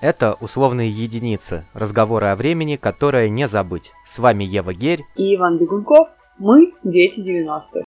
Это 0.00 0.34
условные 0.40 0.88
единицы, 0.90 1.64
разговоры 1.74 2.28
о 2.28 2.36
времени, 2.36 2.76
которое 2.76 3.28
не 3.28 3.48
забыть. 3.48 3.90
С 4.06 4.20
вами 4.20 4.44
Ева 4.44 4.72
Герь 4.72 5.04
и 5.16 5.34
Иван 5.34 5.58
Бегунков. 5.58 6.08
Мы– 6.38 6.72
дети 6.84 7.18
90-х. 7.18 7.82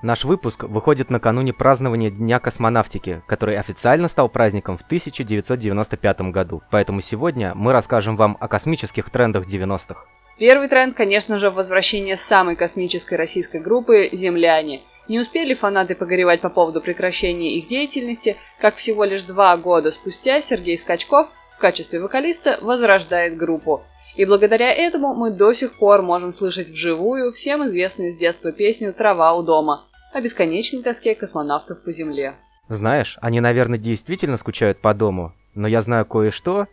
Наш 0.00 0.24
выпуск 0.24 0.62
выходит 0.62 1.10
накануне 1.10 1.52
празднования 1.52 2.08
Дня 2.08 2.38
космонавтики, 2.38 3.20
который 3.26 3.58
официально 3.58 4.06
стал 4.06 4.28
праздником 4.28 4.78
в 4.78 4.82
1995 4.82 6.20
году. 6.30 6.62
Поэтому 6.70 7.00
сегодня 7.00 7.52
мы 7.56 7.72
расскажем 7.72 8.16
вам 8.16 8.36
о 8.38 8.46
космических 8.46 9.10
трендах 9.10 9.46
90-х. 9.46 10.04
Первый 10.38 10.68
тренд, 10.68 10.96
конечно 10.96 11.40
же, 11.40 11.50
возвращение 11.50 12.16
самой 12.16 12.54
космической 12.54 13.14
российской 13.14 13.60
группы 13.60 14.08
«Земляне». 14.12 14.82
Не 15.08 15.18
успели 15.18 15.54
фанаты 15.54 15.94
погоревать 15.94 16.40
по 16.40 16.50
поводу 16.50 16.80
прекращения 16.80 17.58
их 17.58 17.68
деятельности, 17.68 18.36
как 18.60 18.76
всего 18.76 19.04
лишь 19.04 19.24
два 19.24 19.56
года 19.56 19.90
спустя 19.90 20.40
Сергей 20.40 20.78
Скачков 20.78 21.28
в 21.56 21.58
качестве 21.58 22.00
вокалиста 22.00 22.58
возрождает 22.62 23.36
группу. 23.36 23.82
И 24.16 24.24
благодаря 24.24 24.72
этому 24.72 25.14
мы 25.14 25.30
до 25.30 25.52
сих 25.52 25.78
пор 25.78 26.02
можем 26.02 26.30
слышать 26.30 26.68
вживую 26.68 27.32
всем 27.32 27.64
известную 27.64 28.12
с 28.12 28.16
детства 28.16 28.52
песню 28.52 28.92
«Трава 28.92 29.34
у 29.34 29.42
дома» 29.42 29.88
о 30.12 30.20
бесконечной 30.20 30.82
тоске 30.82 31.14
космонавтов 31.14 31.82
по 31.82 31.92
Земле. 31.92 32.34
Знаешь, 32.68 33.18
они, 33.20 33.40
наверное, 33.40 33.78
действительно 33.78 34.36
скучают 34.36 34.80
по 34.80 34.94
дому, 34.94 35.32
но 35.54 35.68
я 35.68 35.82
знаю 35.82 36.06
кое-что, 36.06 36.66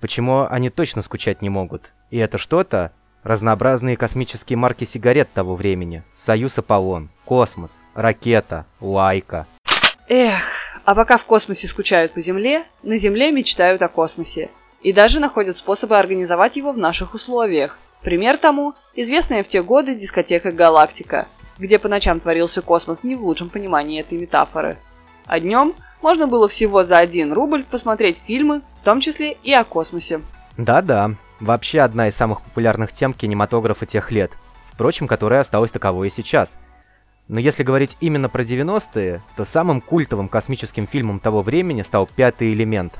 почему 0.00 0.46
они 0.48 0.70
точно 0.70 1.02
скучать 1.02 1.42
не 1.42 1.48
могут. 1.48 1.92
И 2.10 2.18
это 2.18 2.38
что-то 2.38 2.92
разнообразные 3.24 3.96
космические 3.96 4.56
марки 4.56 4.84
сигарет 4.84 5.32
того 5.32 5.56
времени. 5.56 6.04
Союз 6.12 6.58
Аполлон, 6.58 7.08
Космос, 7.24 7.80
Ракета, 7.94 8.66
Лайка. 8.80 9.46
Эх, 10.08 10.34
а 10.84 10.94
пока 10.94 11.16
в 11.16 11.24
космосе 11.24 11.66
скучают 11.66 12.12
по 12.12 12.20
Земле, 12.20 12.64
на 12.82 12.96
Земле 12.96 13.32
мечтают 13.32 13.82
о 13.82 13.88
космосе. 13.88 14.50
И 14.82 14.92
даже 14.92 15.18
находят 15.18 15.56
способы 15.56 15.98
организовать 15.98 16.56
его 16.56 16.72
в 16.72 16.78
наших 16.78 17.14
условиях. 17.14 17.78
Пример 18.02 18.36
тому– 18.36 18.74
известная 18.94 19.42
в 19.42 19.48
те 19.48 19.62
годы 19.62 19.94
дискотека 19.94 20.52
«Галактика», 20.52 21.26
где 21.58 21.78
по 21.78 21.88
ночам 21.88 22.20
творился 22.20 22.60
космос 22.60 23.02
не 23.02 23.16
в 23.16 23.24
лучшем 23.24 23.48
понимании 23.48 24.00
этой 24.00 24.18
метафоры. 24.18 24.76
А 25.24 25.40
днем 25.40 25.74
можно 26.02 26.26
было 26.26 26.48
всего 26.48 26.84
за 26.84 26.98
один 26.98 27.32
рубль 27.32 27.64
посмотреть 27.64 28.18
фильмы, 28.18 28.60
в 28.76 28.82
том 28.82 29.00
числе 29.00 29.38
и 29.42 29.54
о 29.54 29.64
космосе. 29.64 30.20
Да-да, 30.58 31.12
вообще 31.44 31.80
одна 31.80 32.08
из 32.08 32.16
самых 32.16 32.40
популярных 32.42 32.92
тем 32.92 33.12
кинематографа 33.12 33.86
тех 33.86 34.10
лет, 34.10 34.32
впрочем, 34.72 35.06
которая 35.06 35.40
осталась 35.40 35.70
таковой 35.70 36.08
и 36.08 36.10
сейчас. 36.10 36.58
Но 37.28 37.40
если 37.40 37.62
говорить 37.62 37.96
именно 38.00 38.28
про 38.28 38.42
90-е, 38.42 39.22
то 39.36 39.44
самым 39.44 39.80
культовым 39.80 40.28
космическим 40.28 40.86
фильмом 40.86 41.20
того 41.20 41.42
времени 41.42 41.82
стал 41.82 42.06
«Пятый 42.06 42.52
элемент». 42.52 42.94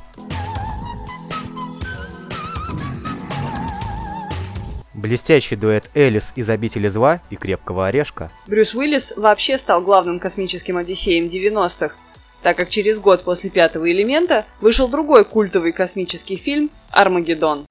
Блестящий 4.94 5.56
дуэт 5.56 5.90
Элис 5.94 6.32
из 6.34 6.48
«Обители 6.48 6.88
зла» 6.88 7.20
и 7.28 7.36
«Крепкого 7.36 7.88
орешка». 7.88 8.30
Брюс 8.46 8.74
Уиллис 8.74 9.12
вообще 9.16 9.58
стал 9.58 9.82
главным 9.82 10.18
космическим 10.18 10.78
одиссеем 10.78 11.26
90-х, 11.26 11.94
так 12.42 12.56
как 12.56 12.70
через 12.70 12.98
год 12.98 13.22
после 13.22 13.50
«Пятого 13.50 13.90
элемента» 13.92 14.46
вышел 14.62 14.88
другой 14.88 15.26
культовый 15.26 15.72
космический 15.72 16.36
фильм 16.36 16.70
«Армагеддон». 16.90 17.66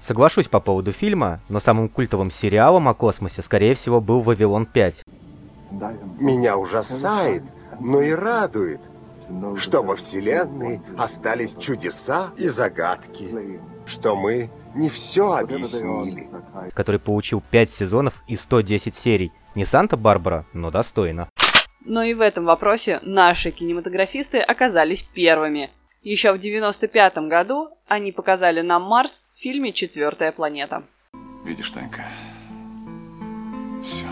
Соглашусь 0.00 0.48
по 0.48 0.60
поводу 0.60 0.92
фильма, 0.92 1.40
но 1.48 1.60
самым 1.60 1.88
культовым 1.88 2.30
сериалом 2.30 2.88
о 2.88 2.94
космосе, 2.94 3.42
скорее 3.42 3.74
всего, 3.74 4.00
был 4.00 4.20
«Вавилон 4.20 4.68
5». 4.72 5.02
Меня 6.20 6.56
ужасает, 6.56 7.42
но 7.80 8.00
и 8.00 8.12
радует– 8.12 8.80
что 9.56 9.82
во 9.82 9.96
Вселенной 9.96 10.80
остались 10.96 11.56
чудеса 11.56 12.30
и 12.36 12.48
загадки, 12.48 13.60
что 13.84 14.16
мы 14.16 14.50
не 14.74 14.88
все 14.88 15.34
объяснили. 15.34 16.26
Который 16.74 17.00
получил 17.00 17.42
5 17.50 17.70
сезонов 17.70 18.14
и 18.28 18.36
110 18.36 18.94
серий. 18.94 19.32
Не 19.54 19.64
Санта-Барбара, 19.64 20.44
но 20.52 20.70
достойно. 20.70 21.28
Но 21.86 22.02
и 22.02 22.14
в 22.14 22.20
этом 22.20 22.44
вопросе 22.44 22.98
наши 23.02 23.52
кинематографисты 23.52 24.40
оказались 24.40 25.02
первыми. 25.02 25.70
Еще 26.02 26.32
в 26.32 26.38
95 26.38 27.18
году 27.28 27.70
они 27.86 28.10
показали 28.10 28.60
нам 28.60 28.82
Марс 28.82 29.24
в 29.36 29.40
фильме 29.40 29.72
«Четвертая 29.72 30.32
планета». 30.32 30.82
Видишь, 31.44 31.70
Танька, 31.70 32.04
все, 33.84 34.04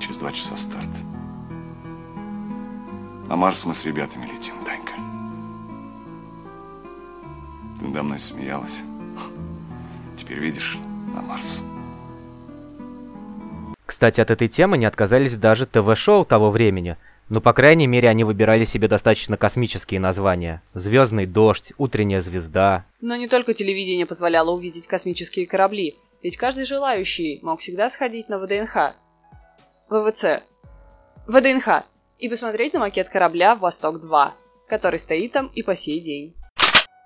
через 0.00 0.16
два 0.18 0.30
часа 0.30 0.56
старт. 0.56 0.88
На 3.28 3.34
Марс 3.34 3.64
мы 3.64 3.74
с 3.74 3.84
ребятами 3.84 4.26
летим, 4.26 4.54
Данька. 4.64 4.92
Ты 7.80 7.86
надо 7.86 8.04
мной 8.04 8.20
смеялась. 8.20 8.78
Теперь 10.16 10.38
видишь, 10.38 10.78
на 11.12 11.20
Марс. 11.20 11.62
Кстати, 14.00 14.22
от 14.22 14.30
этой 14.30 14.48
темы 14.48 14.78
не 14.78 14.86
отказались 14.86 15.36
даже 15.36 15.66
ТВ-шоу 15.66 16.24
того 16.24 16.50
времени. 16.50 16.96
Но, 17.28 17.42
по 17.42 17.52
крайней 17.52 17.86
мере, 17.86 18.08
они 18.08 18.24
выбирали 18.24 18.64
себе 18.64 18.88
достаточно 18.88 19.36
космические 19.36 20.00
названия. 20.00 20.62
«Звездный 20.72 21.26
дождь», 21.26 21.74
«Утренняя 21.76 22.22
звезда». 22.22 22.86
Но 23.02 23.14
не 23.16 23.28
только 23.28 23.52
телевидение 23.52 24.06
позволяло 24.06 24.52
увидеть 24.52 24.86
космические 24.86 25.46
корабли. 25.46 25.98
Ведь 26.22 26.38
каждый 26.38 26.64
желающий 26.64 27.40
мог 27.42 27.60
всегда 27.60 27.90
сходить 27.90 28.30
на 28.30 28.38
ВДНХ. 28.38 28.94
ВВЦ. 29.90 30.44
ВДНХ 31.26 31.84
и 32.18 32.30
посмотреть 32.30 32.72
на 32.72 32.80
макет 32.80 33.10
корабля 33.10 33.54
«Восток-2», 33.54 34.30
который 34.66 34.98
стоит 34.98 35.32
там 35.32 35.48
и 35.48 35.62
по 35.62 35.74
сей 35.74 36.00
день. 36.00 36.34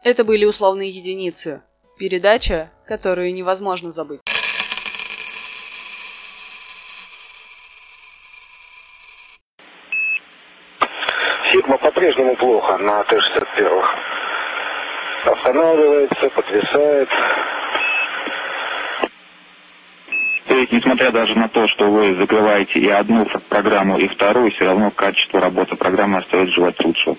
Это 0.04 0.22
были 0.22 0.44
условные 0.44 0.90
единицы. 0.90 1.62
Передача, 1.98 2.70
которую 2.86 3.34
невозможно 3.34 3.90
забыть. 3.90 4.20
Сигма 11.54 11.78
по-прежнему 11.78 12.34
плохо 12.34 12.76
на 12.78 13.04
Т-61. 13.04 13.84
Останавливается, 15.24 16.28
подвисает, 16.30 17.08
То 20.48 20.56
есть, 20.56 20.72
несмотря 20.72 21.12
даже 21.12 21.38
на 21.38 21.48
то, 21.48 21.68
что 21.68 21.88
вы 21.88 22.14
закрываете 22.14 22.80
и 22.80 22.88
одну 22.88 23.24
программу, 23.48 23.98
и 23.98 24.08
вторую, 24.08 24.50
все 24.50 24.64
равно 24.64 24.90
качество 24.90 25.40
работы 25.40 25.76
программы 25.76 26.18
остается 26.18 26.54
желать 26.54 26.84
лучшего. 26.84 27.12